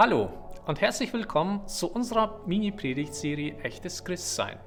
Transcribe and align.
Hallo 0.00 0.30
und 0.66 0.80
herzlich 0.80 1.12
willkommen 1.12 1.68
zu 1.68 1.92
unserer 1.92 2.40
Mini-Predigtserie 2.46 3.58
Echtes 3.62 4.02
Christsein. 4.02 4.58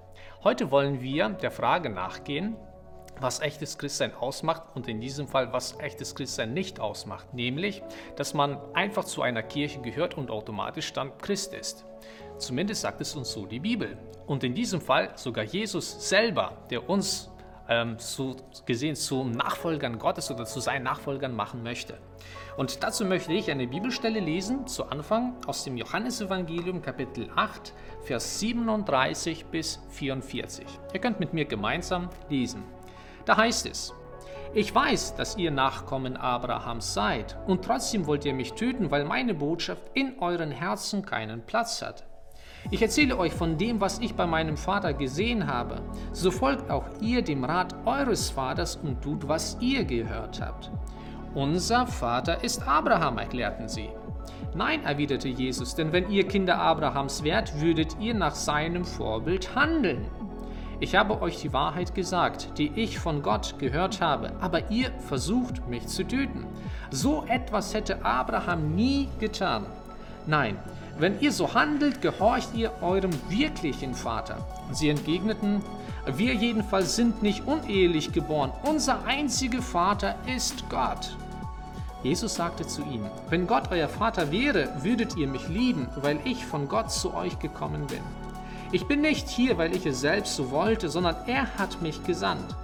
Heute 0.44 0.70
wollen 0.70 1.02
wir 1.02 1.29
der 1.29 1.50
Frage 1.50 1.90
nachgehen, 1.90 2.56
was 3.20 3.40
echtes 3.40 3.80
Christsein 3.80 4.13
ausmacht 4.13 4.62
und 4.76 4.88
in 4.88 5.02
diesem 5.02 5.28
Fall, 5.28 5.52
was 5.52 5.80
echtes 5.80 6.13
Christsein 6.13 6.54
nicht 6.54 6.80
ausmacht, 6.80 7.34
nämlich, 7.34 7.81
dass 8.16 8.35
man 8.35 8.60
einfach 8.76 9.06
zu 9.06 9.24
einer 9.24 9.42
Kirche 9.42 9.81
gehört 9.81 10.20
und 10.20 10.30
automatisch 10.30 10.94
dann 10.94 11.17
Christ 11.17 11.56
ist. 11.56 11.84
Zumindest 12.38 12.81
sagt 12.81 13.02
es 13.02 13.15
uns 13.15 13.31
so 13.31 13.47
die 13.47 13.60
Bibel. 13.60 13.97
Und 14.28 14.44
in 14.44 14.54
diesem 14.54 14.81
Fall 14.81 15.13
sogar 15.15 15.46
Jesus 15.46 16.09
selber, 16.09 16.63
der 16.70 16.88
uns 16.88 17.31
ähm, 17.70 17.95
so 17.98 18.36
gesehen 18.66 18.95
zu 18.95 19.23
Nachfolgern 19.23 19.99
Gottes 19.99 20.31
oder 20.31 20.45
zu 20.45 20.59
seinen 20.59 20.84
Nachfolgern 20.84 21.35
machen 21.35 21.63
möchte. 21.63 21.98
Und 22.58 22.84
dazu 22.84 23.05
möchte 23.05 23.34
ich 23.34 23.49
eine 23.49 23.67
Bibelstelle 23.67 24.20
lesen, 24.20 24.67
zu 24.67 24.85
Anfang 24.90 25.35
aus 25.48 25.63
dem 25.63 25.77
Johannesevangelium 25.77 26.81
Kapitel 26.81 27.30
8, 27.35 27.73
Vers 28.04 28.40
37 28.40 29.45
bis 29.48 29.80
44. 29.90 30.66
Ihr 30.94 30.99
könnt 30.99 31.20
mit 31.20 31.34
mir 31.34 31.45
gemeinsam 31.45 32.09
lesen. 32.30 32.63
Da 33.26 33.38
heißt 33.38 33.66
es, 33.66 33.93
ich 34.54 34.73
weiß, 34.73 35.16
dass 35.16 35.35
ihr 35.38 35.49
Nachkommen 35.49 36.16
Abrahams 36.16 36.93
seid, 36.93 37.35
und 37.48 37.66
trotzdem 37.66 38.05
wollt 38.05 38.23
ihr 38.23 38.35
mich 38.35 38.54
töten, 38.54 38.91
weil 38.91 39.04
meine 39.04 39.34
Botschaft 39.34 39.84
in 39.95 40.20
euren 40.20 40.52
Herzen 40.52 41.04
keinen 41.04 41.43
Platz 41.43 41.82
hat. 41.82 42.05
Ich 42.72 42.81
erzähle 42.81 43.17
euch 43.17 43.34
von 43.34 43.58
dem, 43.58 43.81
was 43.81 43.99
ich 43.99 44.16
bei 44.16 44.26
meinem 44.26 44.58
Vater 44.58 44.94
gesehen 44.94 45.48
habe. 45.48 45.81
So 46.12 46.31
folgt 46.31 46.71
auch 46.71 46.85
ihr 47.02 47.21
dem 47.21 47.44
Rat 47.44 47.76
eures 47.85 48.30
Vaters 48.30 48.77
und 48.77 49.02
tut, 49.02 49.27
was 49.27 49.58
ihr 49.59 49.84
gehört 49.84 50.41
habt. 50.41 50.71
Unser 51.35 51.87
Vater 51.87 52.43
ist 52.43 52.68
Abraham, 52.68 53.18
erklärten 53.18 53.68
sie. 53.68 53.90
Nein, 54.55 54.84
erwiderte 54.84 55.27
Jesus, 55.29 55.76
denn 55.76 55.91
wenn 55.91 56.10
ihr 56.10 56.27
Kinder 56.27 56.60
Abrahams 56.60 57.24
wärt, 57.24 57.60
würdet 57.60 57.98
ihr 57.99 58.13
nach 58.13 58.35
seinem 58.35 58.85
Vorbild 58.85 59.55
handeln. 59.55 60.05
Ich 60.80 60.96
habe 60.96 61.21
euch 61.21 61.37
die 61.37 61.54
Wahrheit 61.54 61.96
gesagt, 61.96 62.57
die 62.57 62.71
ich 62.76 62.99
von 62.99 63.24
Gott 63.24 63.57
gehört 63.57 64.02
habe, 64.02 64.34
aber 64.42 64.70
ihr 64.70 64.92
versucht 65.00 65.68
mich 65.68 65.88
zu 65.88 66.04
töten. 66.04 66.46
So 66.92 67.24
etwas 67.28 67.74
hätte 67.74 68.06
Abraham 68.06 68.76
nie 68.76 69.08
getan. 69.20 69.66
Nein, 70.28 70.58
wenn 70.98 71.20
ihr 71.20 71.32
so 71.32 71.54
handelt, 71.54 72.02
gehorcht 72.02 72.54
ihr 72.54 72.72
eurem 72.82 73.12
wirklichen 73.30 73.94
Vater. 73.94 74.38
Sie 74.72 74.90
entgegneten, 74.90 75.64
wir 76.06 76.34
jedenfalls 76.34 76.96
sind 76.96 77.24
nicht 77.24 77.48
unehelich 77.48 78.12
geboren, 78.12 78.52
unser 78.64 79.06
einziger 79.06 79.62
Vater 79.62 80.16
ist 80.36 80.70
Gott. 80.70 81.16
Jesus 82.04 82.36
sagte 82.36 82.68
zu 82.68 82.82
ihnen, 82.82 83.10
wenn 83.30 83.48
Gott 83.48 83.72
euer 83.72 83.88
Vater 83.88 84.30
wäre, 84.32 84.70
würdet 84.84 85.16
ihr 85.16 85.28
mich 85.28 85.48
lieben, 85.48 85.88
weil 85.96 86.20
ich 86.26 86.46
von 86.46 86.68
Gott 86.68 86.92
zu 86.92 87.14
euch 87.14 87.40
gekommen 87.40 87.88
bin. 87.88 88.02
Ich 88.74 88.88
bin 88.88 89.02
nicht 89.02 89.30
hier, 89.30 89.58
weil 89.58 89.74
ich 89.76 89.86
es 89.86 90.02
selbst 90.02 90.36
so 90.36 90.52
wollte, 90.52 90.90
sondern 90.90 91.16
er 91.28 91.48
hat 91.58 91.82
mich 91.82 92.04
gesandt. 92.04 92.56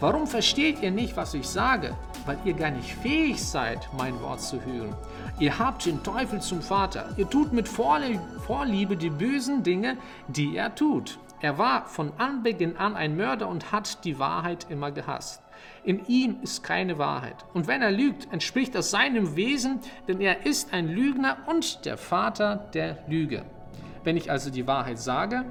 Warum 0.00 0.26
versteht 0.26 0.82
ihr 0.82 0.90
nicht, 0.90 1.16
was 1.16 1.34
ich 1.34 1.46
sage? 1.48 1.94
Weil 2.30 2.38
ihr 2.44 2.54
gar 2.54 2.70
nicht 2.70 2.94
fähig 2.94 3.44
seid, 3.44 3.88
mein 3.98 4.20
Wort 4.20 4.40
zu 4.40 4.64
hören. 4.64 4.94
Ihr 5.40 5.58
habt 5.58 5.84
den 5.84 6.04
Teufel 6.04 6.40
zum 6.40 6.62
Vater. 6.62 7.08
Ihr 7.16 7.28
tut 7.28 7.52
mit 7.52 7.66
Vorliebe 7.66 8.96
die 8.96 9.10
bösen 9.10 9.64
Dinge, 9.64 9.96
die 10.28 10.56
er 10.56 10.72
tut. 10.72 11.18
Er 11.40 11.58
war 11.58 11.86
von 11.86 12.12
Anbeginn 12.18 12.76
an 12.76 12.94
ein 12.94 13.16
Mörder 13.16 13.48
und 13.48 13.72
hat 13.72 14.04
die 14.04 14.20
Wahrheit 14.20 14.68
immer 14.70 14.92
gehasst. 14.92 15.42
In 15.82 16.06
ihm 16.06 16.36
ist 16.40 16.62
keine 16.62 16.98
Wahrheit. 16.98 17.34
Und 17.52 17.66
wenn 17.66 17.82
er 17.82 17.90
lügt, 17.90 18.32
entspricht 18.32 18.76
das 18.76 18.92
seinem 18.92 19.34
Wesen, 19.34 19.80
denn 20.06 20.20
er 20.20 20.46
ist 20.46 20.72
ein 20.72 20.86
Lügner 20.86 21.36
und 21.48 21.84
der 21.84 21.98
Vater 21.98 22.70
der 22.74 22.98
Lüge. 23.08 23.44
Wenn 24.04 24.16
ich 24.16 24.30
also 24.30 24.50
die 24.50 24.68
Wahrheit 24.68 25.00
sage, 25.00 25.46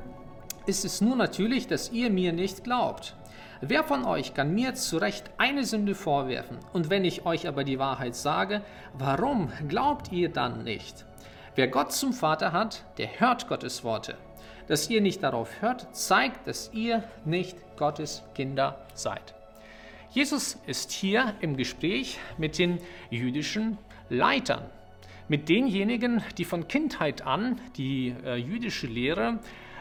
ist 0.66 0.85
es 0.85 1.01
nur 1.01 1.18
natürlich, 1.18 1.68
dass 1.68 1.91
ihr 1.91 2.09
mir 2.09 2.31
nicht 2.31 2.63
glaubt. 2.63 3.18
Wer 3.61 3.83
von 3.83 4.05
euch 4.05 4.33
kann 4.33 4.55
mir 4.55 4.73
zu 4.75 4.97
Recht 4.99 5.31
eine 5.37 5.65
Sünde 5.65 5.93
vorwerfen? 5.93 6.59
Und 6.71 6.89
wenn 6.89 7.03
ich 7.03 7.25
euch 7.25 7.45
aber 7.45 7.65
die 7.65 7.77
Wahrheit 7.77 8.15
sage, 8.15 8.61
warum 8.93 9.51
glaubt 9.67 10.13
ihr 10.13 10.29
dann 10.29 10.63
nicht? 10.63 11.05
Wer 11.55 11.67
Gott 11.67 11.91
zum 11.91 12.13
Vater 12.13 12.53
hat, 12.53 12.85
der 12.97 13.19
hört 13.19 13.49
Gottes 13.49 13.83
Worte. 13.83 14.15
Dass 14.67 14.89
ihr 14.89 15.01
nicht 15.01 15.23
darauf 15.23 15.61
hört, 15.61 15.93
zeigt, 15.93 16.47
dass 16.47 16.71
ihr 16.73 17.03
nicht 17.25 17.57
Gottes 17.75 18.23
Kinder 18.33 18.85
seid. 18.93 19.33
Jesus 20.11 20.57
ist 20.65 20.93
hier 20.93 21.33
im 21.41 21.57
Gespräch 21.57 22.17
mit 22.37 22.57
den 22.59 22.79
jüdischen 23.09 23.77
Leitern, 24.07 24.63
mit 25.27 25.49
denjenigen, 25.49 26.23
die 26.37 26.45
von 26.45 26.69
Kindheit 26.69 27.27
an 27.27 27.59
die 27.75 28.15
äh, 28.25 28.37
jüdische 28.37 28.87
Lehre 28.87 29.39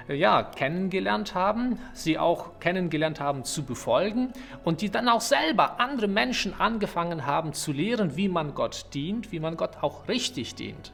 ja, 0.08 0.42
kennengelernt 0.42 1.34
haben, 1.34 1.78
sie 1.92 2.18
auch 2.18 2.58
kennengelernt 2.60 3.20
haben 3.20 3.44
zu 3.44 3.64
befolgen 3.64 4.32
und 4.64 4.80
die 4.80 4.90
dann 4.90 5.08
auch 5.08 5.20
selber 5.20 5.80
andere 5.80 6.08
Menschen 6.08 6.58
angefangen 6.58 7.26
haben 7.26 7.52
zu 7.52 7.72
lehren, 7.72 8.16
wie 8.16 8.28
man 8.28 8.54
Gott 8.54 8.86
dient, 8.94 9.32
wie 9.32 9.40
man 9.40 9.56
Gott 9.56 9.82
auch 9.82 10.08
richtig 10.08 10.54
dient. 10.54 10.92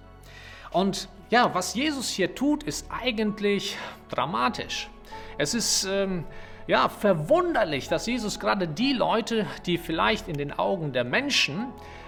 Und 0.73 1.09
ja, 1.31 1.55
was 1.55 1.75
Jesus 1.75 2.09
hier 2.09 2.35
tut, 2.35 2.65
ist 2.65 2.89
eigentlich 2.91 3.77
dramatisch. 4.09 4.91
Es 5.39 5.55
ist 5.55 5.85
ähm, 5.85 6.25
ja 6.67 6.89
verwunderlich, 6.89 7.89
dass 7.89 8.07
Jesus 8.07 8.41
gerade 8.41 8.67
die 8.67 8.93
Leute, 8.93 9.47
die 9.67 9.79
vielleicht 9.79 10.29
in 10.29 10.37
den 10.37 10.53
Augen 10.53 10.93
der 10.93 11.05
Menschen 11.05 11.67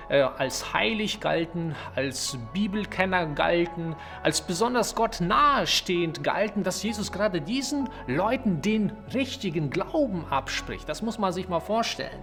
äh, 0.09 0.21
als 0.21 0.73
heilig 0.73 1.21
galten, 1.21 1.75
als 1.95 2.39
Bibelkenner 2.53 3.27
galten, 3.27 3.97
als 4.23 4.41
besonders 4.41 4.95
Gott 4.95 5.21
nahestehend 5.21 6.23
galten, 6.23 6.63
dass 6.63 6.83
Jesus 6.83 7.13
gerade 7.13 7.41
diesen 7.41 7.89
Leuten 8.07 8.63
den 8.63 8.93
richtigen 9.15 9.71
Glauben 9.71 10.25
abspricht. 10.31 10.89
Das 10.89 11.03
muss 11.03 11.19
man 11.19 11.33
sich 11.33 11.49
mal 11.49 11.61
vorstellen. 11.61 12.23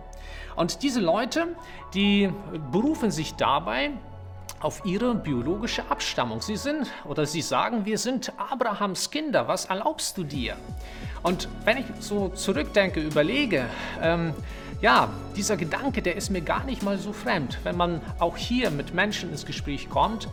Und 0.55 0.83
diese 0.83 0.99
Leute, 0.99 1.55
die 1.93 2.31
berufen 2.71 3.11
sich 3.11 3.35
dabei 3.35 3.91
auf 4.63 4.85
ihre 4.85 5.13
biologische 5.13 5.83
Abstammung. 5.89 6.41
Sie 6.41 6.55
sind 6.55 6.87
oder 7.05 7.25
sie 7.25 7.41
sagen, 7.41 7.85
wir 7.85 7.97
sind 7.97 8.31
Abrahams 8.37 9.11
Kinder. 9.11 9.47
Was 9.47 9.65
erlaubst 9.65 10.17
du 10.17 10.23
dir? 10.23 10.55
Und 11.21 11.47
wenn 11.65 11.77
ich 11.77 11.85
so 11.99 12.29
zurückdenke, 12.29 13.01
überlege, 13.01 13.65
ähm, 14.01 14.33
ja, 14.81 15.09
dieser 15.35 15.55
Gedanke, 15.55 16.01
der 16.01 16.15
ist 16.15 16.29
mir 16.29 16.41
gar 16.41 16.65
nicht 16.65 16.83
mal 16.83 16.97
so 16.97 17.13
fremd. 17.13 17.59
Wenn 17.63 17.77
man 17.77 18.01
auch 18.19 18.35
hier 18.35 18.69
mit 18.69 18.93
Menschen 18.93 19.31
ins 19.31 19.45
Gespräch 19.45 19.89
kommt, 19.89 20.27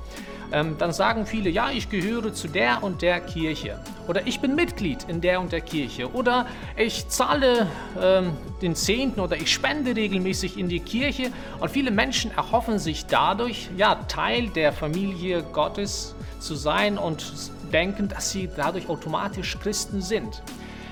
ähm, 0.52 0.76
dann 0.78 0.92
sagen 0.92 1.26
viele, 1.26 1.50
ja, 1.50 1.70
ich 1.70 1.88
gehöre 1.88 2.32
zu 2.32 2.48
der 2.48 2.82
und 2.82 3.02
der 3.02 3.20
Kirche. 3.20 3.78
Oder 4.08 4.26
ich 4.26 4.40
bin 4.40 4.54
Mitglied 4.54 5.04
in 5.08 5.20
der 5.20 5.40
und 5.40 5.52
der 5.52 5.60
Kirche. 5.60 6.12
Oder 6.12 6.46
ich 6.76 7.08
zahle 7.08 7.68
ähm, 8.00 8.32
den 8.60 8.74
Zehnten 8.74 9.20
oder 9.20 9.36
ich 9.36 9.52
spende 9.52 9.94
regelmäßig 9.94 10.58
in 10.58 10.68
die 10.68 10.80
Kirche. 10.80 11.30
Und 11.60 11.70
viele 11.70 11.90
Menschen 11.90 12.30
erhoffen 12.36 12.78
sich 12.78 13.06
dadurch, 13.06 13.68
ja, 13.76 13.94
Teil 13.94 14.48
der 14.48 14.72
Familie 14.72 15.42
Gottes 15.42 16.14
zu 16.40 16.54
sein 16.54 16.98
und 16.98 17.32
denken, 17.72 18.08
dass 18.08 18.30
sie 18.30 18.48
dadurch 18.56 18.88
automatisch 18.88 19.58
Christen 19.60 20.02
sind. 20.02 20.42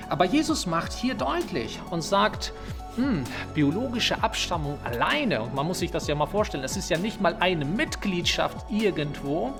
Aber 0.09 0.25
Jesus 0.25 0.65
macht 0.65 0.93
hier 0.93 1.13
deutlich 1.13 1.79
und 1.91 2.01
sagt, 2.01 2.53
hm, 2.99 3.23
biologische 3.53 4.21
Abstammung 4.21 4.77
alleine, 4.83 5.41
und 5.41 5.55
man 5.55 5.65
muss 5.65 5.79
sich 5.79 5.89
das 5.89 6.07
ja 6.07 6.15
mal 6.15 6.25
vorstellen, 6.25 6.63
es 6.65 6.75
ist 6.75 6.89
ja 6.89 6.97
nicht 6.97 7.21
mal 7.21 7.37
eine 7.39 7.63
Mitgliedschaft 7.63 8.65
irgendwo, 8.69 9.53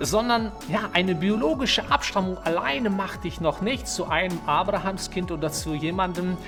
sondern 0.00 0.50
ja, 0.68 0.88
eine 0.94 1.14
biologische 1.14 1.90
Abstammung 1.90 2.38
alleine 2.38 2.88
macht 2.88 3.24
dich 3.24 3.40
noch 3.40 3.60
nicht 3.60 3.86
zu 3.86 4.06
einem 4.06 4.38
Abrahamskind 4.46 5.30
oder 5.30 5.52
zu 5.52 5.74
jemandem, 5.74 6.38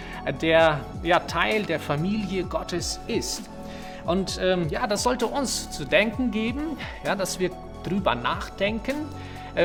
der 0.41 0.81
ja 1.03 1.20
Teil 1.20 1.64
der 1.64 1.81
Familie 1.81 2.44
Gottes 2.44 2.99
ist. 3.06 3.43
Und 4.06 4.38
ähm, 4.43 4.69
ja, 4.70 4.87
das 4.87 5.02
sollte 5.02 5.26
uns 5.26 5.70
zu 5.70 5.84
denken 5.84 6.31
geben, 6.31 6.78
ja, 7.05 7.14
dass 7.14 7.38
wir 7.38 7.50
drüber 7.84 8.14
nachdenken, 8.14 8.94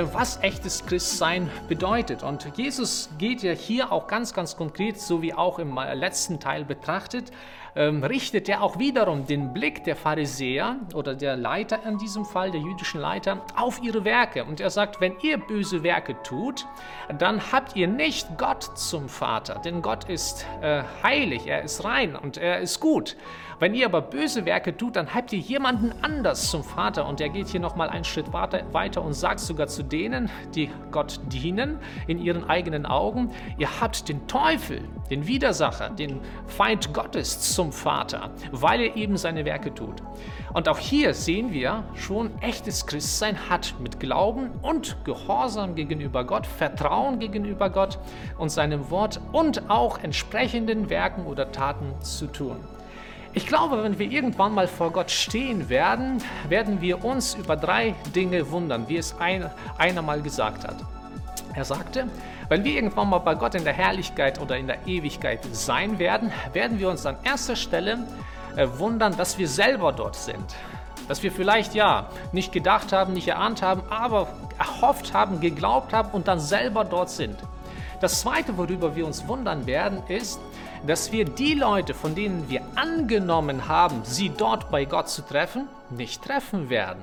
was 0.01 0.41
echtes 0.41 0.85
Christsein 0.85 1.51
bedeutet. 1.67 2.23
Und 2.23 2.57
Jesus 2.57 3.09
geht 3.19 3.43
ja 3.43 3.51
hier 3.51 3.91
auch 3.91 4.07
ganz, 4.07 4.33
ganz 4.33 4.57
konkret, 4.57 4.99
so 4.99 5.21
wie 5.21 5.33
auch 5.33 5.59
im 5.59 5.77
äh, 5.77 5.93
letzten 5.93 6.39
Teil 6.39 6.65
betrachtet, 6.65 7.31
ähm, 7.75 8.03
richtet 8.03 8.49
er 8.49 8.61
auch 8.61 8.79
wiederum 8.79 9.25
den 9.25 9.53
Blick 9.53 9.83
der 9.83 9.95
Pharisäer 9.95 10.77
oder 10.93 11.15
der 11.15 11.35
Leiter 11.35 11.79
in 11.85 11.97
diesem 11.97 12.25
Fall, 12.25 12.51
der 12.51 12.61
jüdischen 12.61 13.01
Leiter, 13.01 13.41
auf 13.55 13.81
ihre 13.81 14.05
Werke. 14.05 14.45
Und 14.45 14.59
er 14.59 14.69
sagt, 14.69 15.01
wenn 15.01 15.15
ihr 15.21 15.37
böse 15.37 15.83
Werke 15.83 16.15
tut, 16.23 16.65
dann 17.17 17.51
habt 17.51 17.75
ihr 17.75 17.87
nicht 17.87 18.37
Gott 18.37 18.77
zum 18.77 19.09
Vater, 19.09 19.61
denn 19.63 19.81
Gott 19.81 20.09
ist 20.09 20.45
äh, 20.61 20.83
heilig, 21.01 21.47
er 21.47 21.63
ist 21.63 21.83
rein 21.83 22.15
und 22.15 22.37
er 22.37 22.59
ist 22.59 22.79
gut. 22.79 23.15
Wenn 23.63 23.75
ihr 23.75 23.85
aber 23.85 24.01
böse 24.01 24.45
Werke 24.45 24.75
tut, 24.75 24.97
dann 24.97 25.13
habt 25.13 25.31
ihr 25.31 25.39
jemanden 25.39 25.93
anders 26.01 26.51
zum 26.51 26.65
Vater. 26.65 27.07
Und 27.07 27.21
er 27.21 27.29
geht 27.29 27.47
hier 27.47 27.61
nochmal 27.61 27.89
einen 27.89 28.03
Schritt 28.03 28.33
weiter 28.33 29.01
und 29.01 29.13
sagt 29.13 29.39
sogar 29.39 29.67
zu 29.67 29.83
denen, 29.83 30.29
die 30.53 30.69
Gott 30.91 31.21
dienen, 31.31 31.79
in 32.07 32.19
ihren 32.19 32.49
eigenen 32.49 32.85
Augen, 32.85 33.31
ihr 33.57 33.79
habt 33.79 34.09
den 34.09 34.27
Teufel, 34.27 34.81
den 35.09 35.27
Widersacher, 35.27 35.91
den 35.91 36.19
Feind 36.45 36.93
Gottes 36.93 37.53
zum 37.53 37.62
zum 37.63 37.71
Vater, 37.71 38.29
weil 38.51 38.81
er 38.81 38.97
eben 38.97 39.15
seine 39.15 39.45
Werke 39.45 39.73
tut. 39.73 40.03
Und 40.53 40.67
auch 40.67 40.79
hier 40.79 41.13
sehen 41.13 41.53
wir 41.53 41.85
schon, 41.95 42.29
echtes 42.41 42.85
Christsein 42.85 43.37
hat 43.49 43.75
mit 43.79 44.01
Glauben 44.01 44.49
und 44.61 44.97
Gehorsam 45.05 45.73
gegenüber 45.73 46.25
Gott, 46.25 46.45
Vertrauen 46.45 47.19
gegenüber 47.19 47.69
Gott 47.69 47.99
und 48.37 48.49
seinem 48.49 48.89
Wort 48.89 49.21
und 49.31 49.69
auch 49.69 49.97
entsprechenden 50.03 50.89
Werken 50.89 51.25
oder 51.25 51.53
Taten 51.53 51.93
zu 52.01 52.27
tun. 52.27 52.57
Ich 53.33 53.47
glaube, 53.47 53.81
wenn 53.81 53.97
wir 53.97 54.11
irgendwann 54.11 54.53
mal 54.53 54.67
vor 54.67 54.91
Gott 54.91 55.09
stehen 55.09 55.69
werden, 55.69 56.21
werden 56.49 56.81
wir 56.81 57.05
uns 57.05 57.33
über 57.35 57.55
drei 57.55 57.95
Dinge 58.13 58.51
wundern, 58.51 58.89
wie 58.89 58.97
es 58.97 59.15
ein, 59.19 59.49
einer 59.77 60.01
mal 60.01 60.21
gesagt 60.21 60.67
hat. 60.67 60.75
Er 61.55 61.65
sagte, 61.65 62.07
wenn 62.49 62.63
wir 62.63 62.73
irgendwann 62.73 63.09
mal 63.09 63.19
bei 63.19 63.35
Gott 63.35 63.53
in 63.53 63.63
der 63.63 63.73
Herrlichkeit 63.73 64.41
oder 64.41 64.57
in 64.57 64.65
der 64.65 64.87
Ewigkeit 64.87 65.39
sein 65.51 65.99
werden, 65.99 66.31
werden 66.51 66.79
wir 66.79 66.89
uns 66.89 67.05
an 67.05 67.17
erster 67.23 67.55
Stelle 67.55 67.99
äh, 68.55 68.67
wundern, 68.77 69.15
dass 69.17 69.37
wir 69.37 69.47
selber 69.47 69.91
dort 69.91 70.15
sind. 70.15 70.55
Dass 71.07 71.21
wir 71.21 71.31
vielleicht 71.31 71.75
ja 71.75 72.09
nicht 72.31 72.51
gedacht 72.51 72.91
haben, 72.91 73.13
nicht 73.13 73.27
erahnt 73.27 73.61
haben, 73.61 73.83
aber 73.89 74.27
erhofft 74.57 75.13
haben, 75.13 75.41
geglaubt 75.41 75.93
haben 75.93 76.09
und 76.11 76.27
dann 76.27 76.39
selber 76.39 76.85
dort 76.85 77.09
sind. 77.09 77.37
Das 78.01 78.21
Zweite, 78.21 78.57
worüber 78.57 78.95
wir 78.95 79.05
uns 79.05 79.27
wundern 79.27 79.65
werden, 79.65 80.01
ist, 80.07 80.39
dass 80.85 81.11
wir 81.11 81.25
die 81.25 81.53
Leute, 81.53 81.93
von 81.93 82.15
denen 82.15 82.49
wir 82.49 82.61
angenommen 82.75 83.67
haben, 83.67 84.01
sie 84.03 84.29
dort 84.29 84.71
bei 84.71 84.85
Gott 84.85 85.07
zu 85.07 85.21
treffen, 85.21 85.67
nicht 85.89 86.23
treffen 86.23 86.69
werden. 86.69 87.01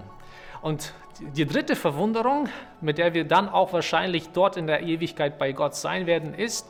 Und 0.61 0.93
die 1.21 1.47
dritte 1.47 1.77
Verwunderung, 1.77 2.49
mit 2.81 2.99
der 2.99 3.13
wir 3.15 3.25
dann 3.25 3.49
auch 3.49 3.73
wahrscheinlich 3.73 4.31
dort 4.31 4.57
in 4.57 4.67
der 4.67 4.83
Ewigkeit 4.83 5.39
bei 5.39 5.53
Gott 5.53 5.75
sein 5.75 6.07
werden, 6.07 6.35
ist, 6.35 6.67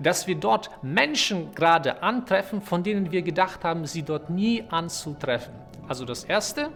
dass 0.00 0.26
wir 0.26 0.34
dort 0.34 0.70
Menschen 0.82 1.54
gerade 1.54 2.02
antreffen, 2.02 2.62
von 2.62 2.82
denen 2.82 3.12
wir 3.12 3.22
gedacht 3.22 3.64
haben, 3.64 3.86
sie 3.86 4.02
dort 4.02 4.28
nie 4.28 4.64
anzutreffen. 4.68 5.54
Also 5.88 6.04
das 6.04 6.24
Erste, 6.24 6.70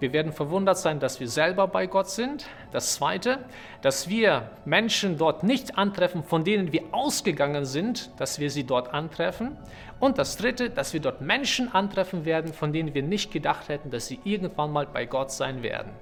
wir 0.00 0.12
werden 0.12 0.32
verwundert 0.32 0.78
sein, 0.78 0.98
dass 0.98 1.20
wir 1.20 1.28
selber 1.28 1.68
bei 1.68 1.86
Gott 1.86 2.08
sind. 2.08 2.46
Das 2.72 2.94
Zweite, 2.94 3.38
dass 3.82 4.08
wir 4.08 4.50
Menschen 4.64 5.18
dort 5.18 5.44
nicht 5.44 5.76
antreffen, 5.76 6.24
von 6.24 6.42
denen 6.42 6.72
wir 6.72 6.82
ausgegangen 6.92 7.66
sind, 7.66 8.10
dass 8.18 8.40
wir 8.40 8.50
sie 8.50 8.64
dort 8.64 8.92
antreffen. 8.92 9.56
Und 10.00 10.16
das 10.16 10.38
Dritte, 10.38 10.70
dass 10.70 10.94
wir 10.94 11.00
dort 11.00 11.20
Menschen 11.20 11.72
antreffen 11.74 12.24
werden, 12.24 12.54
von 12.54 12.72
denen 12.72 12.94
wir 12.94 13.02
nicht 13.02 13.30
gedacht 13.30 13.68
hätten, 13.68 13.90
dass 13.90 14.06
sie 14.06 14.18
irgendwann 14.24 14.72
mal 14.72 14.86
bei 14.86 15.04
Gott 15.04 15.30
sein 15.30 15.62
werden. 15.62 15.92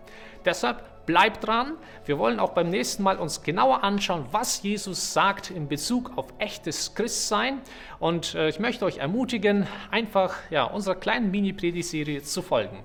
Deshalb 0.44 1.04
bleibt 1.04 1.46
dran. 1.46 1.72
Wir 2.04 2.18
wollen 2.18 2.38
auch 2.38 2.50
beim 2.50 2.70
nächsten 2.70 3.02
Mal 3.02 3.16
uns 3.16 3.42
genauer 3.42 3.82
anschauen, 3.82 4.26
was 4.30 4.62
Jesus 4.62 5.14
sagt 5.14 5.50
in 5.50 5.66
Bezug 5.66 6.12
auf 6.16 6.26
echtes 6.38 6.94
Christsein. 6.94 7.62
Und 7.98 8.34
äh, 8.34 8.50
ich 8.50 8.60
möchte 8.60 8.84
euch 8.84 8.98
ermutigen, 8.98 9.66
einfach 9.90 10.36
ja, 10.50 10.64
unserer 10.64 10.94
kleinen 10.94 11.30
Mini-Predigserie 11.30 12.22
zu 12.22 12.42
folgen. 12.42 12.84